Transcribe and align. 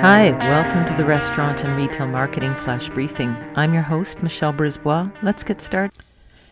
Hi, 0.00 0.30
welcome 0.30 0.84
to 0.84 0.94
the 0.94 1.06
Restaurant 1.06 1.64
and 1.64 1.74
Retail 1.74 2.06
Marketing 2.06 2.54
Flash 2.56 2.90
Briefing. 2.90 3.34
I'm 3.56 3.72
your 3.72 3.82
host, 3.82 4.22
Michelle 4.22 4.52
Brisbois. 4.52 5.10
Let's 5.22 5.42
get 5.42 5.62
started. 5.62 5.96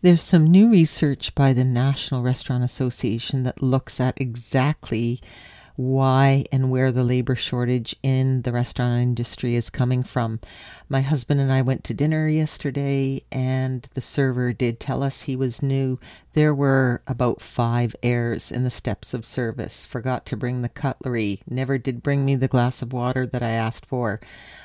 There's 0.00 0.22
some 0.22 0.50
new 0.50 0.70
research 0.70 1.34
by 1.34 1.52
the 1.52 1.62
National 1.62 2.22
Restaurant 2.22 2.64
Association 2.64 3.44
that 3.44 3.62
looks 3.62 4.00
at 4.00 4.18
exactly 4.18 5.20
why 5.76 6.44
and 6.50 6.70
where 6.70 6.90
the 6.90 7.04
labor 7.04 7.36
shortage 7.36 7.94
in 8.02 8.42
the 8.42 8.52
restaurant 8.52 9.02
industry 9.02 9.54
is 9.54 9.70
coming 9.70 10.02
from. 10.02 10.40
My 10.88 11.02
husband 11.02 11.40
and 11.40 11.52
I 11.52 11.62
went 11.62 11.84
to 11.84 11.94
dinner 11.94 12.28
yesterday, 12.28 13.22
and 13.30 13.88
the 13.94 14.00
server 14.00 14.52
did 14.52 14.80
tell 14.80 15.02
us 15.02 15.22
he 15.22 15.36
was 15.36 15.62
new. 15.62 15.98
There 16.32 16.54
were 16.54 17.02
about 17.06 17.40
five 17.40 17.94
errors 18.02 18.50
in 18.52 18.64
the 18.64 18.70
steps 18.70 19.14
of 19.14 19.24
service. 19.24 19.84
Forgot 19.84 20.26
to 20.26 20.36
bring 20.36 20.62
the 20.62 20.68
cutlery, 20.68 21.42
never 21.48 21.78
did 21.78 22.02
bring 22.02 22.24
me 22.24 22.36
the 22.36 22.48
glass 22.48 22.82
of 22.82 22.92
water 22.92 23.26
that 23.26 23.42
I 23.42 23.50
asked 23.50 23.86
for. 23.86 24.20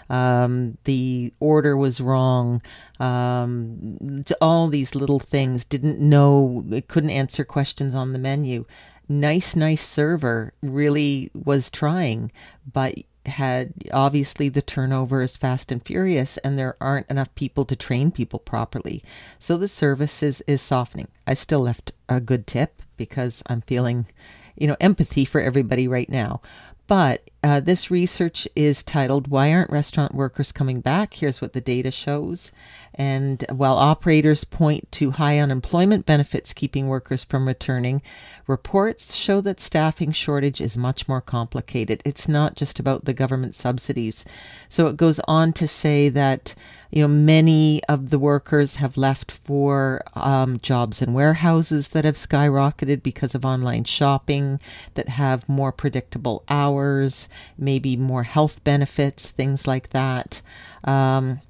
Um, 0.09 0.77
the 0.83 1.33
order 1.39 1.75
was 1.75 2.01
wrong. 2.01 2.61
Um, 2.99 4.23
all 4.41 4.67
these 4.67 4.95
little 4.95 5.19
things. 5.19 5.65
Didn't 5.65 5.99
know, 5.99 6.65
couldn't 6.87 7.09
answer 7.09 7.43
questions 7.43 7.95
on 7.95 8.13
the 8.13 8.19
menu 8.19 8.65
nice, 9.11 9.55
nice 9.55 9.87
server 9.87 10.53
really 10.61 11.29
was 11.33 11.69
trying, 11.69 12.31
but 12.71 12.95
had 13.25 13.73
obviously 13.93 14.49
the 14.49 14.61
turnover 14.61 15.21
is 15.21 15.37
fast 15.37 15.71
and 15.71 15.85
furious 15.85 16.37
and 16.37 16.57
there 16.57 16.75
aren't 16.81 17.09
enough 17.09 17.33
people 17.35 17.65
to 17.65 17.75
train 17.75 18.11
people 18.11 18.39
properly. 18.39 19.03
So 19.37 19.57
the 19.57 19.67
service 19.67 20.23
is, 20.23 20.41
is 20.47 20.61
softening. 20.61 21.07
I 21.27 21.35
still 21.35 21.59
left 21.59 21.91
a 22.09 22.19
good 22.19 22.47
tip 22.47 22.81
because 22.97 23.43
I'm 23.47 23.61
feeling, 23.61 24.07
you 24.55 24.67
know, 24.67 24.77
empathy 24.79 25.25
for 25.25 25.39
everybody 25.39 25.87
right 25.87 26.09
now. 26.09 26.41
But 26.87 27.29
uh, 27.43 27.59
this 27.59 27.89
research 27.89 28.47
is 28.55 28.83
titled 28.83 29.27
Why 29.27 29.51
Aren't 29.51 29.71
Restaurant 29.71 30.13
Workers 30.13 30.51
Coming 30.51 30.79
Back? 30.79 31.15
Here's 31.15 31.41
what 31.41 31.53
the 31.53 31.61
data 31.61 31.89
shows. 31.89 32.51
And 32.93 33.43
while 33.49 33.77
operators 33.77 34.43
point 34.43 34.91
to 34.93 35.11
high 35.11 35.39
unemployment 35.39 36.05
benefits 36.05 36.53
keeping 36.53 36.87
workers 36.87 37.23
from 37.23 37.47
returning, 37.47 38.01
reports 38.47 39.15
show 39.15 39.39
that 39.41 39.59
staffing 39.59 40.11
shortage 40.11 40.59
is 40.59 40.77
much 40.77 41.07
more 41.07 41.21
complicated. 41.21 42.01
It's 42.03 42.27
not 42.27 42.55
just 42.55 42.79
about 42.79 43.05
the 43.05 43.13
government 43.13 43.55
subsidies. 43.55 44.25
So 44.67 44.87
it 44.87 44.97
goes 44.97 45.19
on 45.27 45.53
to 45.53 45.67
say 45.67 46.09
that 46.09 46.53
you 46.91 47.01
know 47.01 47.07
many 47.07 47.81
of 47.85 48.09
the 48.09 48.19
workers 48.19 48.75
have 48.75 48.97
left 48.97 49.31
for 49.31 50.03
um, 50.13 50.59
jobs 50.59 51.01
in 51.01 51.13
warehouses 51.13 51.89
that 51.89 52.03
have 52.03 52.15
skyrocketed 52.15 53.01
because 53.01 53.33
of 53.33 53.45
online 53.45 53.85
shopping, 53.85 54.59
that 54.95 55.07
have 55.07 55.47
more 55.47 55.71
predictable 55.71 56.43
hours, 56.49 57.29
maybe 57.57 57.95
more 57.95 58.23
health 58.23 58.63
benefits, 58.63 59.31
things 59.31 59.67
like 59.67 59.89
that. 59.89 60.41
Um, 60.83 61.41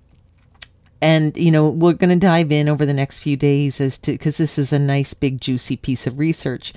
and 1.01 1.35
you 1.35 1.51
know 1.51 1.69
we're 1.69 1.93
going 1.93 2.11
to 2.11 2.27
dive 2.27 2.51
in 2.51 2.69
over 2.69 2.85
the 2.85 2.93
next 2.93 3.19
few 3.19 3.35
days 3.35 3.81
as 3.81 3.97
to 3.97 4.11
because 4.11 4.37
this 4.37 4.57
is 4.57 4.71
a 4.71 4.79
nice 4.79 5.13
big 5.13 5.41
juicy 5.41 5.75
piece 5.75 6.05
of 6.05 6.19
research 6.19 6.73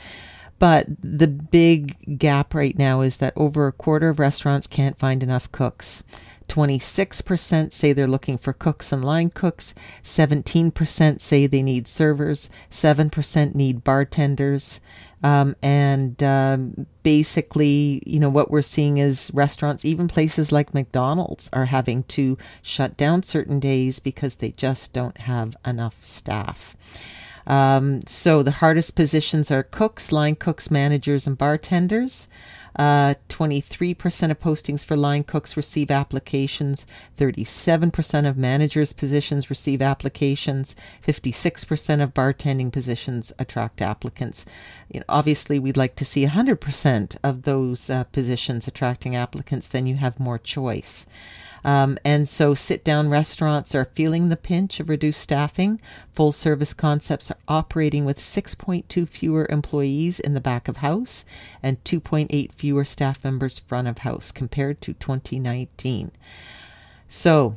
but 0.58 0.86
the 1.02 1.26
big 1.26 2.18
gap 2.18 2.54
right 2.54 2.78
now 2.78 3.02
is 3.02 3.18
that 3.18 3.34
over 3.36 3.66
a 3.66 3.72
quarter 3.72 4.08
of 4.08 4.18
restaurants 4.18 4.66
can't 4.66 4.98
find 4.98 5.22
enough 5.22 5.50
cooks 5.52 6.02
26% 6.48 7.72
say 7.72 7.92
they're 7.92 8.06
looking 8.06 8.38
for 8.38 8.52
cooks 8.52 8.92
and 8.92 9.04
line 9.04 9.30
cooks 9.30 9.74
17% 10.02 11.20
say 11.20 11.46
they 11.46 11.62
need 11.62 11.88
servers 11.88 12.50
7% 12.70 13.54
need 13.54 13.84
bartenders 13.84 14.80
um, 15.24 15.56
and 15.62 16.22
um, 16.22 16.86
basically, 17.02 18.02
you 18.04 18.20
know, 18.20 18.28
what 18.28 18.50
we're 18.50 18.60
seeing 18.60 18.98
is 18.98 19.30
restaurants, 19.32 19.82
even 19.82 20.06
places 20.06 20.52
like 20.52 20.74
McDonald's, 20.74 21.48
are 21.50 21.64
having 21.64 22.02
to 22.04 22.36
shut 22.60 22.98
down 22.98 23.22
certain 23.22 23.58
days 23.58 24.00
because 24.00 24.34
they 24.34 24.50
just 24.50 24.92
don't 24.92 25.16
have 25.16 25.56
enough 25.64 26.04
staff. 26.04 26.76
Um, 27.46 28.02
so 28.06 28.42
the 28.42 28.50
hardest 28.50 28.94
positions 28.94 29.50
are 29.50 29.62
cooks, 29.62 30.12
line 30.12 30.34
cooks, 30.34 30.70
managers, 30.70 31.26
and 31.26 31.38
bartenders. 31.38 32.28
Uh, 32.76 33.14
23% 33.28 34.30
of 34.30 34.40
postings 34.40 34.84
for 34.84 34.96
line 34.96 35.24
cooks 35.24 35.56
receive 35.56 35.90
applications. 35.90 36.86
37% 37.18 38.28
of 38.28 38.36
managers' 38.36 38.92
positions 38.92 39.50
receive 39.50 39.80
applications. 39.80 40.74
56% 41.06 42.02
of 42.02 42.14
bartending 42.14 42.72
positions 42.72 43.32
attract 43.38 43.80
applicants. 43.80 44.44
You 44.90 45.00
know, 45.00 45.06
obviously, 45.08 45.58
we'd 45.58 45.76
like 45.76 45.96
to 45.96 46.04
see 46.04 46.26
100% 46.26 47.16
of 47.22 47.42
those 47.42 47.88
uh, 47.88 48.04
positions 48.04 48.66
attracting 48.66 49.14
applicants, 49.14 49.66
then 49.66 49.86
you 49.86 49.96
have 49.96 50.18
more 50.18 50.38
choice. 50.38 51.06
Um, 51.64 51.96
and 52.04 52.28
so 52.28 52.54
sit 52.54 52.84
down 52.84 53.08
restaurants 53.08 53.74
are 53.74 53.86
feeling 53.86 54.28
the 54.28 54.36
pinch 54.36 54.80
of 54.80 54.90
reduced 54.90 55.20
staffing. 55.20 55.80
Full 56.12 56.30
service 56.30 56.74
concepts 56.74 57.30
are 57.30 57.38
operating 57.48 58.04
with 58.04 58.18
6.2 58.18 59.08
fewer 59.08 59.46
employees 59.48 60.20
in 60.20 60.34
the 60.34 60.40
back 60.40 60.68
of 60.68 60.78
house 60.78 61.24
and 61.62 61.82
2.8 61.84 62.52
fewer 62.64 62.82
staff 62.82 63.22
members 63.22 63.58
front 63.58 63.86
of 63.86 63.98
house 63.98 64.32
compared 64.32 64.80
to 64.80 64.94
2019. 64.94 66.10
So, 67.08 67.56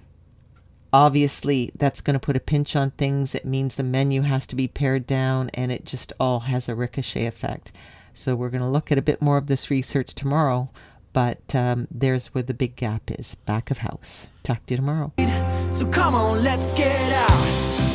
obviously 0.91 1.71
that's 1.77 2.01
going 2.01 2.13
to 2.13 2.19
put 2.19 2.35
a 2.35 2.41
pinch 2.41 2.75
on 2.75 2.91
things. 2.91 3.33
It 3.33 3.45
means 3.45 3.77
the 3.77 3.83
menu 3.83 4.23
has 4.23 4.45
to 4.47 4.55
be 4.57 4.67
pared 4.67 5.07
down 5.07 5.49
and 5.53 5.71
it 5.71 5.85
just 5.85 6.11
all 6.19 6.41
has 6.41 6.67
a 6.67 6.75
ricochet 6.75 7.25
effect. 7.25 7.71
So 8.13 8.35
we're 8.35 8.49
going 8.49 8.63
to 8.63 8.67
look 8.67 8.91
at 8.91 8.97
a 8.97 9.01
bit 9.01 9.21
more 9.21 9.37
of 9.37 9.47
this 9.47 9.71
research 9.71 10.13
tomorrow 10.13 10.69
but 11.13 11.55
um, 11.55 11.87
there's 11.89 12.27
where 12.33 12.43
the 12.43 12.53
big 12.53 12.75
gap 12.75 13.09
is 13.09 13.35
back 13.35 13.71
of 13.71 13.77
house. 13.77 14.27
Talk 14.43 14.65
to 14.65 14.73
you 14.73 14.75
tomorrow. 14.75 15.13
So 15.71 15.85
come 15.87 16.15
on, 16.15 16.43
let's 16.43 16.73
get 16.73 17.13
out. 17.13 17.86